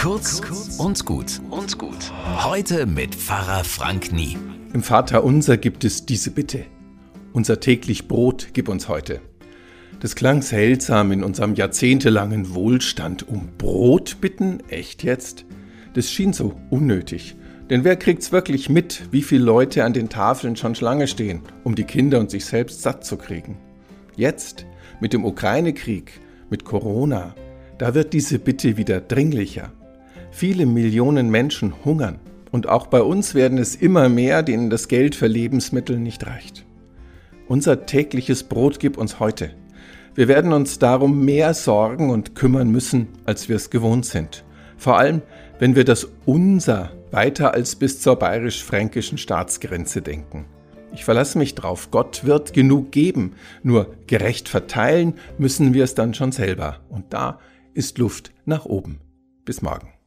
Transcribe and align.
Kurz 0.00 0.40
und 0.78 1.04
gut 1.04 1.42
und 1.50 1.76
gut. 1.76 2.10
Heute 2.42 2.86
mit 2.86 3.14
Pfarrer 3.14 3.64
Frank 3.64 4.14
Nie. 4.14 4.38
Im 4.72 4.82
Vater 4.82 5.24
unser 5.24 5.58
gibt 5.58 5.84
es 5.84 6.06
diese 6.06 6.30
Bitte. 6.30 6.64
Unser 7.34 7.60
täglich 7.60 8.08
Brot 8.08 8.48
gib 8.54 8.70
uns 8.70 8.88
heute. 8.88 9.20
Das 10.00 10.14
klang 10.14 10.40
seltsam 10.40 11.12
in 11.12 11.22
unserem 11.22 11.54
jahrzehntelangen 11.54 12.54
Wohlstand. 12.54 13.28
Um 13.28 13.50
Brot 13.58 14.22
bitten? 14.22 14.60
Echt 14.70 15.02
jetzt? 15.02 15.44
Das 15.92 16.10
schien 16.10 16.32
so 16.32 16.58
unnötig. 16.70 17.36
Denn 17.68 17.84
wer 17.84 17.96
kriegt's 17.96 18.32
wirklich 18.32 18.70
mit, 18.70 19.02
wie 19.10 19.22
viele 19.22 19.44
Leute 19.44 19.84
an 19.84 19.92
den 19.92 20.08
Tafeln 20.08 20.56
schon 20.56 20.74
Schlange 20.74 21.08
stehen, 21.08 21.42
um 21.62 21.74
die 21.74 21.84
Kinder 21.84 22.20
und 22.20 22.30
sich 22.30 22.46
selbst 22.46 22.80
satt 22.80 23.04
zu 23.04 23.18
kriegen? 23.18 23.58
Jetzt, 24.16 24.64
mit 24.98 25.12
dem 25.12 25.26
Ukraine-Krieg, 25.26 26.12
mit 26.48 26.64
Corona, 26.64 27.34
da 27.76 27.94
wird 27.94 28.14
diese 28.14 28.38
Bitte 28.38 28.78
wieder 28.78 29.02
dringlicher. 29.02 29.72
Viele 30.30 30.66
Millionen 30.66 31.30
Menschen 31.30 31.74
hungern 31.84 32.18
und 32.50 32.68
auch 32.68 32.86
bei 32.86 33.02
uns 33.02 33.34
werden 33.34 33.58
es 33.58 33.74
immer 33.74 34.08
mehr, 34.08 34.42
denen 34.42 34.70
das 34.70 34.88
Geld 34.88 35.14
für 35.14 35.26
Lebensmittel 35.26 35.98
nicht 35.98 36.26
reicht. 36.26 36.64
Unser 37.48 37.86
tägliches 37.86 38.44
Brot 38.44 38.78
gib 38.78 38.96
uns 38.96 39.18
heute. 39.18 39.50
Wir 40.14 40.28
werden 40.28 40.52
uns 40.52 40.78
darum 40.78 41.24
mehr 41.24 41.54
sorgen 41.54 42.10
und 42.10 42.34
kümmern 42.34 42.70
müssen, 42.70 43.08
als 43.24 43.48
wir 43.48 43.56
es 43.56 43.70
gewohnt 43.70 44.06
sind. 44.06 44.44
Vor 44.76 44.98
allem, 44.98 45.22
wenn 45.58 45.76
wir 45.76 45.84
das 45.84 46.08
Unser 46.26 46.92
weiter 47.10 47.54
als 47.54 47.76
bis 47.76 48.00
zur 48.00 48.16
bayerisch-fränkischen 48.16 49.18
Staatsgrenze 49.18 50.00
denken. 50.00 50.46
Ich 50.92 51.04
verlasse 51.04 51.38
mich 51.38 51.54
drauf, 51.54 51.90
Gott 51.90 52.24
wird 52.24 52.52
genug 52.52 52.90
geben, 52.90 53.34
nur 53.62 53.94
gerecht 54.06 54.48
verteilen 54.48 55.14
müssen 55.38 55.74
wir 55.74 55.84
es 55.84 55.94
dann 55.94 56.14
schon 56.14 56.32
selber. 56.32 56.80
Und 56.88 57.12
da 57.12 57.38
ist 57.74 57.98
Luft 57.98 58.32
nach 58.44 58.64
oben. 58.64 59.00
Bis 59.44 59.62
morgen. 59.62 59.99